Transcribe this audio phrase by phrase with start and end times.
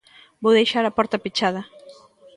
[0.43, 1.61] Vou deixar a porta pechada.